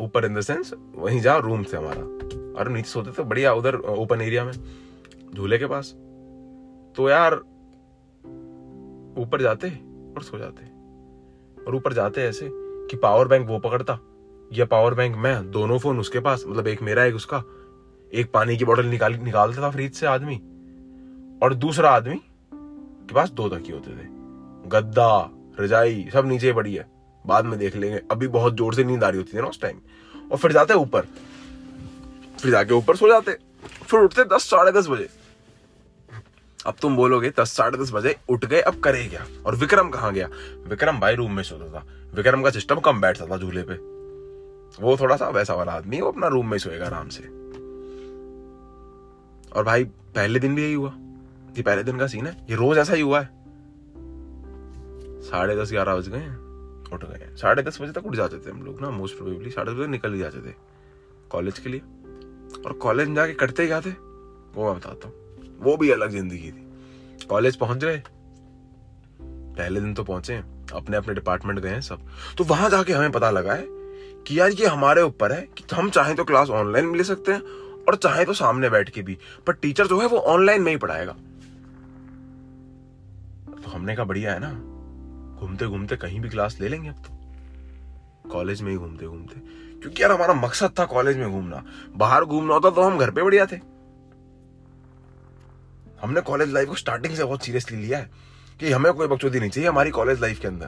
ऊपर 0.00 0.24
इन 0.24 0.34
द 0.34 0.40
सेंस 0.40 0.70
वहीं 0.96 1.20
जा 1.20 1.36
रूम 1.36 1.62
से 1.62 1.76
हमारा। 1.76 2.00
और 2.60 2.68
नीचे 2.68 2.88
सोते 2.88 3.10
थे, 3.10 3.22
बढ़िया, 3.22 3.54
उधर 3.54 3.74
ओपन 3.74 4.20
एरिया 4.20 4.44
में। 4.44 4.52
झूले 5.34 5.58
के 5.58 5.66
पास? 5.66 5.90
तो 6.96 7.08
यार, 7.08 7.34
ऊपर 9.18 9.42
जाते 9.42 9.68
और 10.16 10.22
सो 10.22 10.38
जाते। 10.38 10.64
और 11.64 11.74
ऊपर 11.74 11.92
जाते 11.92 12.22
ऐसे 12.22 12.48
कि 12.52 12.96
पावर 12.96 13.28
बैंक 13.28 13.48
वो 13.48 13.58
पकड़ता, 13.58 13.98
या 14.52 14.64
पावर 14.64 14.94
बैंक 14.94 15.16
मैं, 15.16 15.50
दोनों 15.50 15.78
फ़ोन 15.78 15.98
उसके 15.98 16.20
पास 16.20 16.44
मतलब 16.48 16.66
एक 16.66 16.82
मेरा, 16.82 17.04
एक 17.04 17.14
उसका। 17.14 17.42
एक 18.12 18.30
पानी 18.32 18.56
की 18.56 18.64
बोतल 18.64 18.86
निकाल, 18.86 19.14
निकालता 19.14 19.62
था 19.62 19.70
फ्रिज 19.70 19.94
से 19.94 20.06
आदमी, 20.06 20.36
और 21.42 21.54
दूसरा 21.54 21.90
आदमी 21.90 22.16
के 22.54 23.14
पास 23.14 23.30
दो 23.30 23.48
तकिए 23.48 23.74
होते 23.74 23.90
थे। 23.90 24.08
गद्दा, 24.68 25.30
रजाई, 25.60 26.08
सब 26.12 26.26
नीचे 26.26 26.52
पड़ी 26.52 26.74
है। 26.74 26.90
बाद 27.26 27.44
में 27.44 27.58
देख 27.58 27.76
लेंगे। 27.76 28.00
अभी 28.10 28.28
बहुत 28.28 28.56
ज़ोर 28.56 28.74
से 28.74 28.84
नींद 28.84 29.04
आ 29.04 29.08
रही 29.08 29.18
होती 29.18 29.32
थी 29.32 29.40
ना 29.40 29.46
उस 29.46 29.60
टाइम 29.60 29.80
और 30.32 30.38
फिर 30.38 30.52
जाते 30.52 30.74
ऊपर। 30.74 31.00
फिर 32.40 32.50
जाके 32.50 32.74
ऊपर 32.74 32.96
सो 32.96 33.08
जाते। 33.08 33.32
फिर 33.66 34.00
उठते 34.00 34.24
दस, 34.24 34.42
साढ़े 34.42 34.72
दस 34.72 34.88
बजे। 34.88 35.21
अब 36.66 36.74
तुम 36.82 36.96
बोलोगे, 36.96 37.32
दस 37.40 37.52
साढ़े 37.52 37.78
दस 37.78 37.92
बजे 37.92 38.16
उठ 38.28 38.44
गए, 38.44 38.60
अब 38.60 38.80
करे 38.80 39.06
क्या? 39.06 39.26
और 39.46 39.56
विक्रम 39.56 39.88
कहाँ 39.88 40.12
गया? 40.12 40.28
विक्रम 40.68 41.00
भाई 41.00 41.14
रूम 41.14 41.32
में 41.32 41.42
सोता 41.42 41.80
था। 41.80 41.86
विक्रम 42.14 42.42
का 42.42 42.50
सिस्टम 42.50 42.80
कम 42.80 43.00
बैठता 43.00 43.26
था 43.26 43.38
झूले 43.38 43.62
पे। 43.62 43.74
वो 44.82 44.96
थोड़ा 44.96 45.16
सा 45.16 45.28
वैसा 45.28 45.54
वाला 45.54 45.72
आदमी, 45.72 46.00
वो 46.00 46.08
अपना 46.08 46.26
रूम 46.26 46.50
में 46.50 46.58
सोएगा 46.58 46.86
आराम 46.86 47.08
से। 47.08 47.22
और 49.50 49.64
भाई, 49.64 49.84
पहले 49.84 50.38
दिन 50.38 50.54
भी 50.54 50.62
यही 50.62 50.74
हुआ। 50.74 50.94
ये 51.56 51.62
पहले 51.62 51.82
दिन 51.82 51.98
का 51.98 52.06
सीन 52.06 52.26
है। 52.26 52.46
ये 52.50 52.56
रोज 52.56 52.78
ऐसा 52.78 52.92
ही 52.92 53.00
हुआ 53.00 53.20
है। 53.20 53.26
साढ़े 55.22 55.56
दस, 55.56 55.70
ग्यारह 55.70 55.96
बज 55.96 56.08
गए 56.08 56.28
उठ 56.94 57.04
गए 57.04 57.36
साढ़े 57.36 57.62
दस 57.62 57.80
बजे 57.80 57.92
तक 57.92 58.06
उठ 58.06 58.14
जाते 58.14 58.38
थे 58.38 58.50
हम 58.50 58.62
लोग 58.62 58.80
ना 58.80 58.90
मोस्ट 58.90 59.16
प्रोबेबली 59.16 59.50
साढ़े 59.50 59.72
बजे 59.72 59.86
निकल 59.86 60.12
ही 60.12 60.18
जाते 60.18 60.50
थे। 60.50 60.54
कॉलेज 61.30 61.58
के 61.58 61.68
लिए। 61.68 61.80
और 62.66 62.72
कॉलेज 62.72 63.08
में 63.08 63.14
जाके 63.14 63.32
करते 63.32 63.66
क्या 63.66 63.80
थे? 63.80 63.90
वो 64.54 64.64
मैं 64.64 64.76
बताता 64.76 65.08
हूँ। 65.08 65.21
वो 65.62 65.76
भी 65.76 65.90
अलग 65.90 66.10
ज़िंदगी 66.10 66.50
थी। 66.50 67.26
कॉलेज 67.28 67.56
पहुँच 67.56 67.84
गए। 67.84 68.02
पहले 69.18 69.80
दिन 69.80 69.94
तो 69.94 70.04
पहुँचे 70.04 70.36
अपने 70.74 70.96
अपने 70.96 71.14
डिपार्टमेंट 71.14 71.58
गए 71.58 71.80
सब। 71.80 72.06
तो 72.38 72.44
वहाँ 72.44 72.70
जाके 72.70 72.92
हमें 72.92 73.12
पता 73.12 73.30
लगा 73.30 73.52
है 73.52 73.66
कि 74.26 74.38
यार 74.38 74.50
ये 74.50 74.66
हमारे 74.66 75.02
ऊपर 75.02 75.32
है 75.32 75.40
कि 75.58 75.64
हम 75.74 75.90
चाहें 75.90 76.14
तो 76.16 76.24
क्लास 76.24 76.50
ऑनलाइन 76.50 76.94
ले 76.96 77.04
सकते 77.04 77.32
हैं 77.32 77.40
और 77.88 77.96
चाहे 77.96 78.24
तो 78.24 78.32
सामने 78.34 78.70
बैठ 78.70 78.90
के 78.90 79.02
भी। 79.02 79.16
पर 79.46 79.52
टीचर 79.52 79.86
जो 79.86 80.00
है 80.00 80.06
वो 80.06 80.18
ऑनलाइन 80.18 80.62
में 80.62 80.70
ही 80.72 80.78
पढ़ाएगा। 80.78 81.12
तो 83.54 83.70
हमने 83.70 83.96
कहा, 83.96 84.04
बढ़िया 84.04 84.32
है 84.32 84.38
ना। 84.40 84.50
घूमते 85.40 85.66
घूमते 85.66 85.96
कहीं 85.96 86.20
भी 86.20 86.28
क्लास 86.28 86.56
ले 86.60 86.68
लेंगे 86.68 86.88
अब 86.88 86.94
तो। 86.96 88.30
कॉलेज 88.30 88.62
में 88.62 88.70
ही 88.70 88.76
घूमते 88.76 89.06
घूमते 89.06 89.40
क्योंकि 89.80 90.02
यार 90.02 90.12
हमारा 90.12 90.34
मकसद 90.34 90.74
था 90.78 90.84
कॉलेज 90.86 91.16
में 91.16 91.30
घूमना। 91.30 91.62
बाहर 91.96 92.24
घूमना 92.24 92.54
होता 92.54 92.70
तो 92.70 92.82
हम 92.82 92.98
घर 92.98 93.10
पे 93.10 93.22
बढ़िया 93.22 93.46
थे। 93.46 93.56
हमने 96.02 96.20
कॉलेज 96.20 96.52
लाइफ 96.52 96.68
को 96.68 96.74
स्टार्टिंग 96.74 97.14
से 97.14 97.24
बहुत 97.24 97.44
सीरियसली 97.44 97.76
लिया 97.76 97.98
है 97.98 98.10
कि 98.60 98.72
हमें 98.72 98.92
कोई 98.92 99.06
बकचोदी 99.06 99.40
नहीं 99.40 99.50
चाहिए 99.50 99.68
हमारी 99.68 99.90
कॉलेज 99.90 100.20
लाइफ 100.20 100.40
के 100.40 100.48
अंदर। 100.48 100.66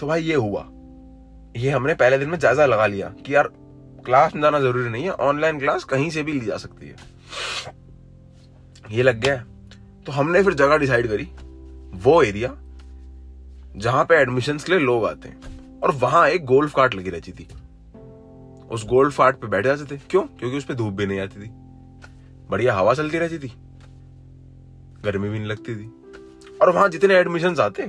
तो 0.00 0.06
भाई 0.06 0.22
ये 0.22 0.34
हुआ। 0.34 0.60
ये 1.56 1.70
हमने 1.70 1.94
पहले 1.94 2.18
दिन 2.18 2.28
में 2.28 2.38
जायजा 2.38 2.66
लगा 2.66 2.86
लिया 2.86 3.08
कि 3.26 3.34
यार 3.34 3.48
क्लास 4.06 4.34
में 4.34 4.42
जाना 4.42 4.60
ज़रूरी 4.60 4.90
नहीं 4.90 5.04
है 5.04 5.10
ऑनलाइन 5.10 5.58
क्लास 5.58 5.84
कहीं 5.84 6.10
से 6.10 6.22
भी 6.22 6.32
ली 6.32 6.46
जा 6.46 6.56
सकती 6.56 6.88
है। 6.88 6.96
ये 8.90 9.02
लग 9.02 9.20
गया। 9.20 9.36
तो 10.06 10.12
हमने 10.12 10.42
फिर 10.42 10.54
जगह 10.54 10.76
डिसाइड 10.76 11.08
करी, 11.08 11.28
वो 12.04 12.22
एरिया 12.22 12.54
जहाँ 13.76 14.04
पे 14.04 14.14
एडमिशन 14.14 14.58
के 14.58 14.72
लिए 14.72 14.80
लोग 14.80 15.04
आते 15.04 15.28
हैं 15.28 15.80
और 15.80 15.92
वहाँ 15.92 16.28
एक 16.28 16.44
गोल्फ 16.44 16.74
कार्ट 16.74 16.94
लगी 16.94 17.10
रहती 17.10 17.32
थी। 17.32 17.48
उस 18.74 18.86
गोल्फ 18.86 19.18
कार्ट 19.18 19.36
पे 19.36 19.46
बैठ 19.46 19.64
जाते 19.64 19.96
थे। 19.96 20.00
क्यों? 20.10 20.22
क्योंकि 20.22 20.56
उस 20.56 20.64
पर 20.64 20.74
धूप 20.74 20.92
भी 20.94 21.06
नहीं 21.06 21.20
आती 21.20 21.46
थी। 21.46 21.50
बढ़िया 22.50 22.74
हवा 22.74 22.94
चलती 22.94 23.18
रहती 23.18 23.38
थी। 23.38 23.52
गर्मी 25.04 25.28
भी 25.28 25.38
नहीं 25.38 25.48
लगती 25.48 25.76
थी। 25.76 25.92
और 26.62 26.70
वहाँ 26.70 26.88
जितने 26.88 27.14
एडमिशन 27.14 27.56
आते, 27.60 27.82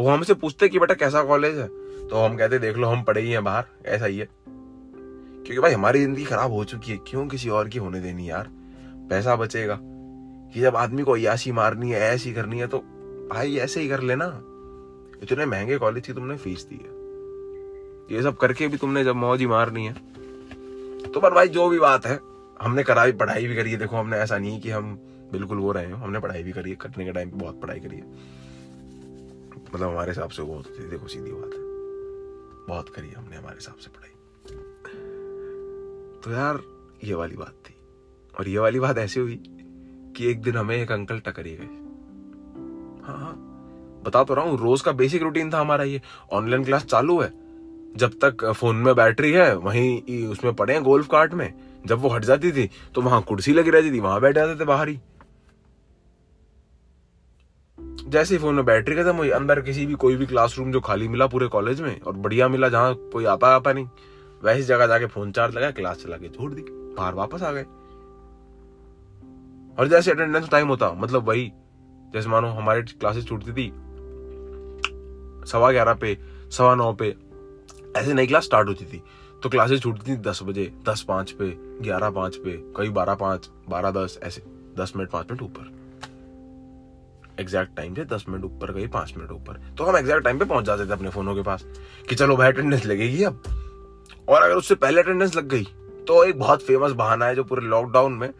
वो 0.00 0.08
हमसे 0.08 0.34
पूछते 0.34 0.68
कि, 0.68 0.78
बेटा, 0.78 0.94
कैसा 0.94 1.22
कॉलेज 1.22 1.58
है? 1.58 1.68
तो 2.08 2.24
हम 2.24 2.36
कहते, 2.36 2.58
देख 2.58 2.76
लो, 2.76 2.88
हम 2.88 3.02
पढ़े 3.02 3.20
ही 3.20 3.30
हैं 3.30 3.44
बाहर। 3.44 3.64
ऐसा 3.86 4.04
ही 4.04 4.18
है। 4.18 4.28
क्योंकि 4.46 5.58
भाई, 5.58 5.72
हमारी 5.72 6.00
ज़िंदगी 6.00 6.24
खराब 6.24 6.52
हो 6.52 6.64
चुकी 6.64 6.92
है। 6.92 6.96
क्यों 6.96 7.28
किसी 7.28 7.48
और 7.48 7.68
की 7.68 7.78
होने 7.78 8.00
देनी 8.00 8.30
यार? 8.30 8.50
पैसा 9.10 9.36
बचेगा। 9.36 9.78
कि 10.54 10.60
जब 10.60 10.76
आदमी 10.76 11.02
को 11.02 11.12
अयासी 11.12 11.52
मारनी 11.52 11.90
है, 11.90 12.00
ऐसी 12.00 12.32
करनी 12.32 12.58
है 12.58 12.66
तो 12.66 12.78
भाई, 13.32 13.56
ऐसे 13.56 13.80
ही 13.80 13.88
कर 13.88 14.00
लेना। 14.00 14.26
इतने 15.22 15.46
महँगे 15.46 15.78
कॉलेज 15.78 16.06
की 16.06 16.12
तुमने 16.12 16.36
फ़ीस 16.36 16.66
दी 16.70 16.74
है। 16.74 16.91
ये 18.12 18.22
सब 18.22 18.36
करके 18.36 18.68
भी 18.68 18.76
तुमने 18.76 19.04
जब 19.04 19.16
मौज 19.16 19.40
ही 19.40 19.46
मारनी 19.46 19.86
है। 19.86 19.94
तो 21.02 21.20
पर 21.20 21.34
भाई 21.34 21.48
जो 21.48 21.68
भी 21.68 21.78
बात 21.78 22.06
है, 22.06 22.20
हमने 22.62 22.82
करा 22.82 23.06
भी 23.06 23.12
पढ़ाई 23.12 23.46
भी 23.46 23.56
करी 23.56 23.70
है। 23.70 23.76
देखो, 23.76 23.96
हमने 23.96 24.16
ऐसा 24.16 24.38
नहीं 24.38 24.60
कि 24.60 24.70
हम 24.70 24.94
बिल्कुल 25.32 25.58
वो 25.58 25.72
रहे 25.72 25.90
हो। 25.90 25.96
हमने 25.96 26.20
पढ़ाई 26.20 26.42
भी 26.42 26.52
करी 26.52 26.70
है, 26.70 26.76
कटने 26.76 27.04
के 27.04 27.12
टाइम 27.12 27.30
पे 27.30 27.36
बहुत 27.36 27.60
पढ़ाई 27.60 27.80
करी 27.80 27.96
है। 27.96 28.10
मतलब 29.74 29.88
हमारे 29.88 30.10
हिसाब 30.10 30.30
से 30.30 30.42
बहुत 30.42 30.66
होती 30.66 30.88
देखो, 30.88 31.06
सीधी 31.06 31.32
बात 31.32 31.50
है। 31.54 31.72
बहुत 32.68 32.88
करी 32.88 33.08
है 33.08 33.14
हमने 33.14 33.36
हमारे 33.36 33.54
हिसाब 33.54 33.74
से 33.74 33.90
पढ़ाई। 33.90 34.08
तो 36.24 36.30
यार, 36.30 36.60
ये 37.04 37.14
वाली 37.14 37.36
बात 37.36 37.54
थी। 37.70 37.74
और 38.38 38.48
ये 38.48 38.58
वाली 38.58 38.80
बात 38.80 38.98
ऐसी 38.98 39.20
हुई 39.20 39.42
कि 40.16 40.30
एक 40.30 40.42
दिन 40.42 40.56
हमें 40.56 40.76
एक 40.76 40.92
अंकल 40.92 41.18
टकर 41.18 41.46
ही 41.46 41.56
गए। 41.56 41.64
हाँ 43.06 43.18
हाँ। 43.18 43.48
बता 44.04 44.24
तो 44.24 44.34
रहा 44.34 44.44
हूँ, 44.44 44.58
रोज 44.58 44.80
का 44.80 44.92
बेसिक 44.92 45.22
रूटीन 45.22 45.52
था 45.52 45.60
हमारा 45.60 45.84
ये। 45.84 46.02
ऑनलाइन 46.32 46.64
क्लास 46.64 46.84
चालू 46.84 47.20
है। 47.20 47.41
जब 47.96 48.12
तक 48.22 48.44
फ़ोन 48.50 48.76
में 48.76 48.94
बैटरी 48.94 49.32
है, 49.32 49.54
वहीं 49.56 50.26
उसमें 50.26 50.54
पड़े 50.54 50.74
हैं 50.74 50.82
गोल्फ 50.82 51.08
कार्ट 51.08 51.34
में। 51.34 51.52
जब 51.86 51.98
वो 51.98 52.08
हट 52.08 52.24
जाती 52.24 52.52
थी 52.52 52.68
तो 52.94 53.02
वहाँ 53.02 53.22
कुर्सी 53.22 53.52
लगी 53.52 53.70
रहती 53.70 53.90
थी, 53.92 54.00
वहाँ 54.00 54.20
बैठ 54.20 54.34
जाते 54.34 54.60
थे 54.60 54.64
बाहर 54.64 54.88
ही। 54.88 54.98
जैसे 58.08 58.34
ही 58.34 58.40
फ़ोन 58.40 58.54
में 58.54 58.64
बैटरी 58.64 58.96
खत्म 58.96 59.14
हुई, 59.16 59.30
अंदर 59.30 59.60
किसी 59.60 59.86
भी, 59.86 59.94
कोई 59.94 60.16
भी 60.16 60.26
क्लासरूम 60.26 60.72
जो 60.72 60.80
खाली 60.80 61.08
मिला 61.08 61.26
पूरे 61.26 61.46
कॉलेज 61.48 61.80
में, 61.80 62.00
और 62.00 62.12
बढ़िया 62.14 62.48
मिला 62.48 62.68
जहाँ 62.68 62.94
कोई 63.12 63.24
आता 63.24 63.54
आता 63.56 63.72
नहीं, 63.72 63.86
वैसी 64.42 64.62
जगह 64.62 64.86
जाके 64.86 65.06
फ़ोन 65.06 65.32
चार्ज 65.32 65.54
लगा 65.54 65.70
क्लास 65.70 66.02
चला 66.04 66.16
के 66.16 66.28
छोड़ 66.28 66.52
दी, 66.52 66.64
बाहर 66.96 67.14
वापस 67.14 67.42
आ 67.42 67.52
गए। 67.52 67.62
और 69.78 69.88
जैसे 69.88 70.10
अटेंडेंस 70.10 70.48
टाइम 70.50 70.68
होता 70.68 70.92
मतलब 70.92 71.28
वही, 71.28 71.50
जैसे 72.14 72.28
मानो 72.28 72.48
हमारी 72.50 72.82
क्लासेस 72.82 73.26
छूटती 73.26 73.52
थी, 73.52 73.70
सवा 75.46 75.70
ग्यारह 75.72 75.94
पे, 75.94 76.16
सवा 76.50 76.74
नौ 76.74 76.92
पे 76.92 77.14
ऐसे 77.96 78.14
नई 78.14 78.26
क्लास 78.26 78.44
स्टार्ट 78.44 78.68
होती 78.68 78.84
थी 78.84 79.02
तो 79.42 79.48
क्लासेस 79.48 79.80
छूटती 79.82 80.12
थी 80.12 80.16
दस 80.20 80.42
बजे, 80.42 80.72
दस 80.88 81.02
पाँच 81.02 81.30
पे, 81.30 81.48
ग्यारह 81.82 82.10
पाँच 82.10 82.36
पे 82.36 82.50
कभी 82.76 82.88
बारह 82.90 83.14
पाँच, 83.14 83.48
बारह 83.68 83.90
दस, 83.92 84.18
ऐसे 84.22 84.42
दस 84.78 84.92
मिनट, 84.96 85.10
पाँच 85.10 85.30
मिनट 85.30 85.42
ऊपर। 85.42 85.70
एग्जैक्ट 87.40 87.76
टाइम 87.76 87.94
से 87.94 88.04
दस 88.06 88.24
मिनट 88.28 88.44
ऊपर 88.44 88.72
गई 88.72 88.86
पाँच 88.88 89.12
मिनट 89.16 89.30
ऊपर। 89.30 89.60
तो 89.78 89.84
हम 89.84 89.96
एग्जैक्ट 89.96 90.24
टाइम 90.24 90.38
पे 90.38 90.44
पहुँच 90.44 90.64
जाते 90.64 90.86
थे 90.86 90.92
अपने 90.92 91.10
फोनों 91.10 91.34
के 91.34 91.42
पास, 91.42 91.64
कि 92.08 92.14
चलो 92.14 92.36
भाई 92.36 92.52
अटेंडेंस 92.52 92.86
लगेगी 92.86 93.22
अब। 93.24 93.42
और 94.28 94.42
अगर 94.42 94.54
उससे 94.54 94.74
पहले 94.76 95.00
अटेंडेंस 95.00 95.36
लग 95.36 95.48
गई 95.48 95.64
तो 96.08 96.22
एक 96.24 96.38
बहुत 96.38 96.62
फ़ेमस 96.62 96.92
बहाना 96.92 97.26
है 97.26 97.34
जो 97.36 97.44
पूरे 97.44 97.66
लॉकडाउन 97.66 98.12
में 98.12 98.32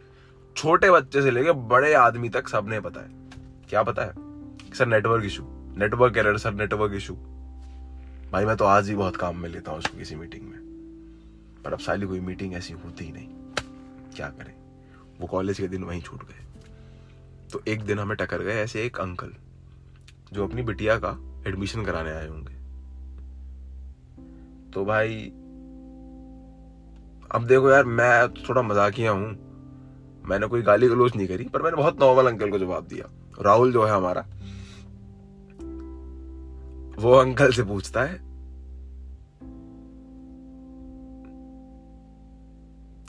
छोटे 0.55 0.89
बच्चे 0.91 1.21
से 1.21 1.31
लेके 1.31 1.51
बड़े 1.67 1.93
आदमी 1.95 2.29
तक 2.29 2.47
सबने 2.47 2.79
पता 2.79 3.01
है 3.01 3.09
क्या 3.69 3.83
पता 3.83 4.01
है? 4.01 4.13
Sir 4.73 4.85
network 4.85 5.25
issue 5.25 5.43
network 5.77 6.17
error 6.17 6.37
sir 6.37 6.53
network 6.53 6.93
issue 6.93 7.17
भाई, 8.33 8.45
मैं 8.45 8.57
तो 8.57 8.65
आज 8.65 8.89
ही 8.89 8.95
बहुत 8.95 9.15
काम 9.15 9.37
में 9.37 9.49
लेता 9.49 9.71
हूँ 9.71 9.79
उसको 9.79 9.97
किसी 9.97 10.15
मीटिंग 10.15 10.41
में। 10.41 10.59
पर 11.65 11.73
अब 11.73 11.79
साली 11.79 12.07
कोई 12.07 12.19
मीटिंग 12.19 12.53
ऐसी 12.53 12.73
होती 12.73 13.05
ही 13.05 13.11
नहीं। 13.11 13.27
क्या 14.15 14.29
करें? 14.29 14.53
वो 15.21 15.27
कॉलेज 15.27 15.57
के 15.57 15.67
दिन 15.67 15.83
वहीं 15.83 16.01
छूट 16.01 16.23
गए। 16.23 16.45
तो 17.51 17.61
एक 17.67 17.81
दिन 17.81 17.99
हमें 17.99 18.17
टकर 18.17 18.41
गए 18.41 18.53
ऐसे 18.53 18.83
एक 18.83 18.99
अंकल 18.99 19.33
जो 20.33 20.47
अपनी 20.47 20.61
बिटिया 20.61 20.97
का 20.97 21.43
एडमिशन 21.47 21.85
कराने 21.85 22.11
आए 22.11 22.27
होंगे। 22.27 22.53
तो 24.71 24.85
भाई, 24.85 25.25
अब 27.31 27.45
देखो 27.47 27.71
यार, 27.71 27.85
मैं 27.85 28.33
थोड़ा 28.33 28.61
मजाकिया 28.61 29.11
हूँ। 29.11 29.29
मैंने 30.25 30.47
कोई 30.47 30.61
गाली 30.61 30.87
गलोच 30.87 31.15
नहीं 31.15 31.27
करी, 31.27 31.43
पर 31.43 31.61
मैंने 31.61 31.77
बहुत 31.77 31.99
नॉर्मल 31.99 32.31
अंकल 32.31 32.51
को 32.51 32.59
जवाब 32.59 32.87
दिया। 32.87 33.09
राहुल 33.41 33.73
जो 33.73 33.85
है 33.85 33.91
हमारा 33.91 34.25
वो 36.99 37.13
अंकल 37.13 37.51
से 37.51 37.63
पूछता 37.63 38.03
है, 38.03 38.19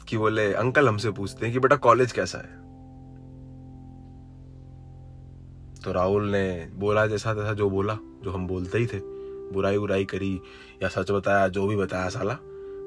कि 0.09 0.19
बोले, 0.19 0.53
अंकल 0.53 0.88
हमसे 0.88 1.11
पूछते 1.11 1.47
हैं 1.47 1.53
कि 1.53 1.59
बेटा 1.59 1.76
कॉलेज 1.76 2.12
कैसा 2.12 2.38
है? 2.38 2.62
तो 5.85 5.93
राहुल 5.93 6.29
ने 6.31 6.71
बोला 6.75 7.07
जैसा 7.07 7.35
तैसा 7.35 7.53
जो 7.53 7.71
बोला, 7.71 7.95
जो 7.95 8.31
हम 8.31 8.47
बोलते 8.47 8.79
ही 8.79 8.87
थे, 8.87 8.99
बुराई 9.53 9.76
उराई 9.76 10.05
करी 10.05 10.41
या 10.83 10.88
सच 10.88 11.11
बताया, 11.11 11.49
जो 11.49 11.67
भी 11.67 11.76
बताया 11.76 12.09
साला। 12.09 12.38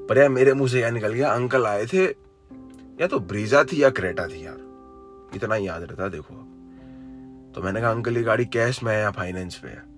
पर 0.08 0.18
यार 0.18 0.28
मेरे 0.28 0.54
मुँह 0.54 0.68
से 0.68 0.78
क्या 0.78 0.90
निकल 0.90 1.12
गया, 1.12 1.30
अंकल 1.30 1.66
आए 1.66 1.86
थे, 1.86 2.04
या 3.00 3.06
तो 3.06 3.20
ब्रीजा 3.20 3.64
थी 3.64 3.82
या 3.82 3.90
क्रेटा 3.90 4.26
थी 4.26 4.46
यार। 4.46 5.30
इतना 5.34 5.56
याद 5.56 5.82
रहता 5.82 6.08
देखो 6.08 6.34
तो 7.54 7.62
मैंने 7.62 7.80
कहा, 7.80 7.90
अंकल, 7.90 8.16
ये 8.16 8.22
गाड़ी 8.22 8.44
कैश 8.46 8.82
में 8.82 8.94
है 8.94 9.00
या 9.00 9.10
फाइनेंस 9.10 9.58
पे 9.58 9.68
है? 9.68 9.97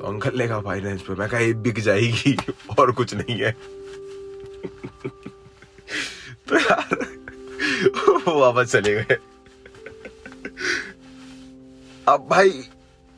तो 0.00 0.06
अंकल 0.06 0.36
लेगा 0.36 0.60
फाइनेंस 0.60 1.02
पे। 1.02 1.14
मैं 1.14 1.28
कहा, 1.28 1.40
ये 1.40 1.52
बिक 1.54 1.80
जाएगी, 1.80 2.36
और 2.78 2.92
कुछ 2.92 3.14
नहीं 3.14 3.38
है। 3.40 3.50
तो 6.48 6.58
यार 6.58 6.94
वापस 8.28 8.72
चले 8.72 8.94
गए। 8.94 9.16
अब 12.08 12.26
भाई, 12.30 12.64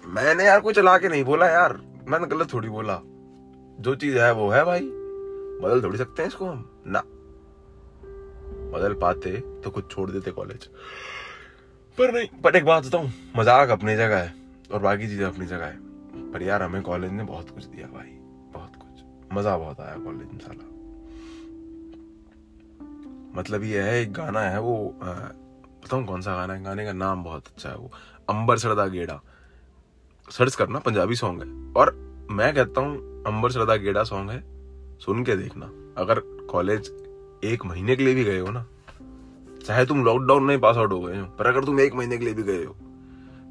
मैंने 0.05 0.45
यार 0.45 0.61
कुछ 0.61 0.77
चला 0.77 0.97
के 0.99 1.09
नहीं 1.09 1.25
बोला 1.25 1.49
यार। 1.49 1.79
मैंने 2.09 2.27
गलत 2.27 2.53
थोड़ी 2.53 2.69
बोला। 2.69 3.01
जो 3.81 3.95
चीज़ 3.95 4.19
है, 4.19 4.33
वो 4.33 4.49
है 4.51 4.65
भाई। 4.65 4.89
बदल 5.63 5.83
थोड़ी 5.83 5.99
सकते 5.99 6.23
हैं 6.23 6.29
इसको 6.29 6.47
हम? 6.47 6.83
ना। 6.87 7.03
बदल 8.75 8.95
पाते 8.95 9.37
तो 9.65 9.71
कुछ 9.71 9.91
छोड़ 9.91 10.11
देते 10.11 10.31
कॉलेज 10.31 10.67
पर 11.99 12.13
नहीं 12.13 12.27
पर 12.43 12.57
एक 12.57 12.65
बात 12.65 12.87
बताऊँ। 12.87 13.13
मज़ाक 13.37 13.69
अपनी 13.71 13.97
जगह 13.97 14.17
है, 14.17 14.35
और 14.73 14.81
बाकी 14.81 15.09
चीज़ें 15.09 15.25
अपनी 15.27 15.47
जगह 15.47 15.67
है। 15.67 15.92
पर 16.33 16.43
यार 16.43 16.63
हमें 16.63 16.83
कॉलेज 16.83 17.13
ने 17.13 17.25
बहुत 17.25 17.51
कुछ 17.51 17.65
दिया 17.65 17.87
भाई, 17.89 18.11
बहुत 18.53 18.77
कुछ। 18.77 19.03
मज़ा 19.33 19.57
बहुत 19.59 19.81
आया 19.81 19.97
कॉलेज 19.97 20.33
में 20.33 20.39
साला। 20.39 20.71
मतलब 23.37 23.63
ये 23.65 23.83
है, 23.83 24.01
एक 24.01 24.13
गाना 24.13 24.41
है 24.41 24.61
वो 24.61 24.95
बताऊँ 25.03 26.05
कौन 26.07 26.21
सा 26.21 26.35
गाना 26.37 26.55
है, 26.55 26.63
गाने 26.65 26.85
का 26.85 26.93
नाम 26.93 27.23
बहुत 27.25 27.47
अच्छा 27.47 27.69
है 27.69 27.77
वो, 27.77 27.91
अंबर 28.31 28.59
सरदा 28.59 28.87
गेड़ा। 28.89 29.21
सर्च 30.29 30.55
करना, 30.55 30.79
पंजाबी 30.79 31.15
सॉन्ग 31.15 31.43
है। 31.43 31.73
और 31.75 31.95
मैं 32.31 32.53
कहता 32.55 32.81
हूँ, 32.81 33.23
अंबर 33.27 33.51
सरदा 33.51 33.77
गेड़ा 33.77 34.03
सॉन्ग 34.05 34.31
है, 34.31 34.43
सुन 34.99 35.25
के 35.25 35.37
देखना। 35.37 35.67
अगर 35.99 36.21
कॉलेज 36.51 36.91
एक 37.45 37.65
महीने 37.67 37.97
के 37.97 38.05
लिए 38.05 38.15
भी 38.15 38.25
गए 38.25 38.39
हो 38.39 38.51
ना, 38.51 38.65
चाहे 39.67 39.85
तुम 39.87 40.05
लॉकडाउन 40.05 40.45
में 40.45 40.61
पास 40.61 40.77
आउट 40.77 40.93
हो 40.93 41.01
गए 41.01 41.19
हो, 41.19 41.27
पर 41.29 41.47
अगर 41.47 41.65
तुम 41.65 41.81
एक 41.81 41.95
महीने 41.95 42.19
के 42.19 42.25
लिए 42.25 42.35
भी 42.35 42.43
गए 42.43 42.65
हो 42.65 42.75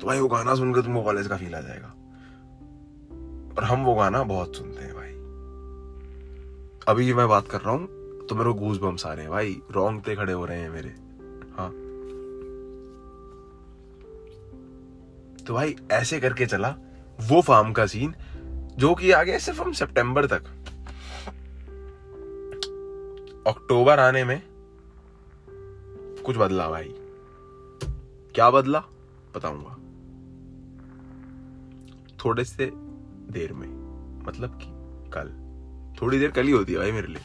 तो 0.02 0.08
भाई 0.08 0.20
वो 0.20 0.28
गाना 0.28 0.56
सुनकर 0.56 0.82
तुमको 0.82 1.02
कॉलेज 1.04 1.28
का 1.28 1.38
फील 1.38 1.56
आ 1.56 1.60
जाएगा। 1.62 1.94
और 3.58 3.64
हम 3.64 3.84
वो 3.86 3.96
गाना 3.96 4.24
बहुत 4.24 4.56
सुनते 4.56 4.82
हैं 4.82 4.96
भाई। 4.96 5.12
अभी 6.88 7.14
मैं 7.14 7.28
बात 7.30 7.48
कर 7.48 7.62
रहा 7.62 7.72
हूँ 7.72 8.02
तो 8.26 8.36
मेरे 8.36 8.50
को 8.50 8.60
घूस 8.60 8.78
बम्स 8.78 9.06
आ 9.06 9.14
रहे 9.14 9.22
हैं 9.22 9.32
भाई। 9.32 9.62
रोंगते 9.72 10.16
खड़े 10.16 10.34
हो 10.34 10.46
रहे 10.46 10.60
हैं 10.60 10.70
मेरे। 10.70 10.90
हाँ। 11.58 11.72
तो 15.46 15.54
भाई, 15.54 15.76
ऐसे 15.92 16.20
करके 16.20 16.46
चला 16.46 16.76
वो 17.22 17.42
फार्म 17.42 17.74
का 17.74 17.86
सीन, 17.86 18.16
जो 18.78 18.96
कि 18.96 19.12
आ 19.12 19.24
गया 19.24 19.38
सिर्फ़ 19.38 19.62
हम 19.62 19.72
सितंबर 19.72 20.26
तक। 20.26 20.44
अक्टूबर 23.48 24.00
आने 24.00 24.24
में 24.24 24.42
कुछ 26.26 26.38
बदला 26.38 26.70
भाई। 26.70 26.96
क्या 28.36 28.50
बदला? 28.50 28.84
बताऊँगा। 29.36 29.78
थोड़े 32.26 32.44
से 32.44 32.91
देर 33.32 33.54
में। 33.54 33.68
मतलब 34.28 34.58
कि 34.58 34.68
कल। 35.14 35.30
थोड़ी 36.02 36.20
देर 36.20 36.32
कल 36.32 36.46
ही 36.46 36.52
होती 36.52 36.74
है 36.74 36.80
भाई 36.80 36.92
मेरे 36.92 37.08
लिए। 37.08 37.22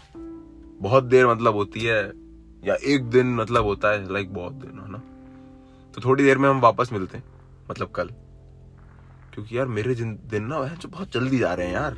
बहुत 0.81 1.05
देर 1.05 1.27
मतलब 1.27 1.55
होती 1.55 1.81
है, 1.81 2.03
या 2.65 2.75
एक 2.85 3.05
दिन 3.05 3.35
मतलब 3.35 3.65
होता 3.65 3.91
है 3.91 4.13
लाइक 4.13 4.33
बहुत 4.35 4.53
दिन, 4.53 4.79
है 4.81 4.91
ना? 4.91 4.99
तो 5.95 6.01
थोड़ी 6.05 6.25
देर 6.25 6.39
में 6.39 6.49
हम 6.49 6.61
वापस 6.61 6.93
मिलते 6.93 7.19
हैं 7.19 7.25
मतलब 7.71 7.91
कल। 7.91 8.09
क्योंकि 9.35 9.59
यार 9.59 9.67
मेरे 9.67 9.95
दिन 9.95 10.45
ना 10.45 10.57
है, 10.57 10.77
जो 10.77 10.89
बहुत 10.89 11.13
जल्दी 11.13 11.39
जा 11.39 11.55
रहे 11.55 11.67
हैं 11.67 11.75
यार। 11.75 11.95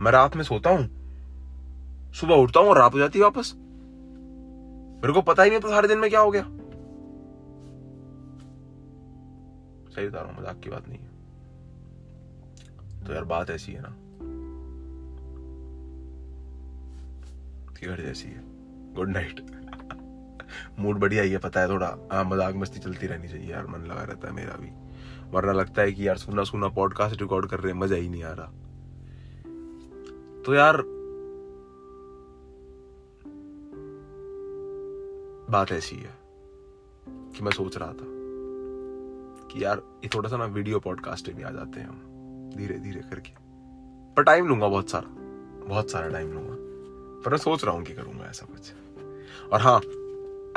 मैं 0.00 0.12
रात 0.12 0.36
में 0.36 0.42
सोता 0.44 0.70
हूँ। 0.70 2.12
सुबह 2.12 2.34
उठता 2.34 2.60
हूँ 2.60 2.68
और 2.68 2.78
रात 2.78 2.94
हो 2.94 2.98
जाती 2.98 3.18
है 3.18 3.24
वापस। 3.24 3.52
मेरे 4.96 5.12
को 5.12 5.22
पता 5.22 5.42
ही 5.42 5.50
नहीं 5.50 5.60
तो 5.60 5.68
सारे 5.68 5.88
दिन 5.88 5.98
में 5.98 6.08
क्या 6.10 6.20
हो 6.20 6.30
गया। 6.30 6.42
सही 9.90 10.08
बता 10.08 10.20
रहा 10.20 10.30
हूँ, 10.30 10.40
मज़ाक 10.40 10.60
की 10.60 10.70
बात 10.70 10.88
नहीं 10.88 10.98
है। 10.98 11.15
तो 13.06 13.12
यार 13.12 13.24
बात 13.24 13.50
ऐसी 13.50 13.72
है 13.72 13.82
ना। 13.82 13.94
घर 17.86 18.00
जैसी 18.02 18.28
है। 18.28 18.42
गुड 18.94 19.08
नाइट 19.08 19.40
मूड 20.78 20.98
बढ़िया 20.98 21.22
ही 21.22 21.30
है, 21.30 21.38
पता 21.38 21.60
है 21.60 21.68
थोड़ा। 21.68 21.86
हाँ 22.12 22.24
मज़ाक 22.24 22.54
मस्ती 22.54 22.80
चलती 22.80 23.06
रहनी 23.06 23.28
चाहिए 23.28 23.50
यार, 23.50 23.66
मन 23.66 23.78
लगा 23.78 24.02
रहता 24.02 24.28
है 24.28 24.34
मेरा 24.34 24.56
भी। 24.56 24.70
वरना 25.30 25.52
लगता 25.52 25.82
है 25.82 25.92
कि 25.92 26.08
यार 26.08 26.16
सुना 26.16 26.44
सुना 26.44 26.68
पॉडकास्ट 26.68 27.20
रिकॉर्ड 27.20 27.48
कर 27.50 27.60
रहे 27.60 27.72
हैं, 27.72 27.80
मज़ा 27.80 27.96
ही 27.96 28.08
नहीं 28.08 28.24
आ 28.24 28.32
रहा। 28.32 28.46
तो 30.46 30.54
यार, 30.54 30.82
बात 35.50 35.72
ऐसी 35.72 35.96
है 35.96 36.14
कि 37.08 37.42
मैं 37.42 37.50
सोच 37.50 37.76
रहा 37.76 37.92
था 37.92 38.06
कि 39.48 39.64
यार 39.64 39.82
ये 40.04 40.10
थोड़ा 40.14 40.28
सा 40.28 40.36
ना 40.36 40.44
वीडियो 40.44 40.80
पॉडकास्ट 40.80 41.32
भी 41.32 41.42
आ 41.42 41.50
जाते 41.50 41.80
हैं 41.80 41.88
हम। 41.88 42.15
धीरे 42.56 42.78
धीरे 42.78 43.00
करके। 43.00 43.32
पर 44.14 44.22
टाइम 44.22 44.46
लूँगा 44.46 44.68
बहुत 44.68 44.90
सारा। 44.90 45.08
बहुत 45.68 45.90
सारा 45.90 46.08
टाइम 46.08 46.32
लूँगा। 46.32 46.56
पर 47.24 47.30
मैं 47.30 47.38
सोच 47.38 47.64
रहा 47.64 47.74
हूँ 47.74 47.84
कि 47.84 47.94
करूँगा 47.94 48.24
ऐसा 48.24 48.46
कुछ। 48.46 48.72
और 49.52 49.60
हाँ 49.60 49.78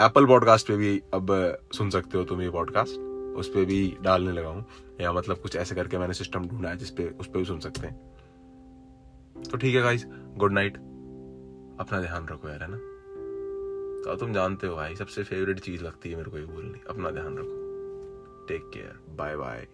एप्पल 0.06 0.26
पॉडकास्ट 0.26 0.68
पे 0.68 0.76
भी 0.76 1.02
अब 1.14 1.58
सुन 1.74 1.90
सकते 1.90 2.18
हो 2.18 2.24
तुम 2.24 2.42
ये 2.42 2.50
पॉडकास्ट 2.50 3.00
उस 3.38 3.50
पर 3.50 3.66
भी 3.66 3.98
डालने 4.02 4.32
लगा 4.32 4.50
हूँ। 4.50 4.66
या 5.02 5.14
मतलब 5.14 5.38
कुछ 5.38 5.56
ऐसे 5.56 5.76
करके 5.76 5.98
मैंने 5.98 6.14
सिस्टम 6.14 6.48
ढूंढा 6.48 6.70
है 6.70 6.78
जिसपे 6.78 7.10
उस 7.20 7.28
पर 7.28 7.38
भी 7.38 7.46
सुन 7.46 7.60
सकते 7.60 7.88
हैं। 7.88 8.10
तो 9.52 9.58
ठीक 9.58 9.76
है 9.76 9.82
गाइस 9.82 10.06
गुड 10.36 10.52
नाइट 10.52 10.78
अपना 11.80 12.02
ध्यान 12.02 12.28
रखो 12.28 12.50
यार, 12.50 12.62
है 12.62 12.68
ना? 12.72 12.78
तो 14.04 14.16
तुम 14.16 14.34
जानते 14.34 14.68
हो 14.68 14.76
भाई, 14.76 14.96
सबसे 14.96 15.24
फेवरेट 15.24 15.60
चीज़ 15.60 15.84
लगती 15.84 16.10
है 16.10 16.16
मेरे 16.16 16.32
को 16.32 16.38
ये 16.38 16.46
बोलनी। 16.46 16.82
अपना 16.90 17.10
ध्यान 17.10 17.38
रखो। 17.38 17.60
Take 18.48 18.70
care 18.74 19.16
bye 19.16 19.36
bye 19.36 19.68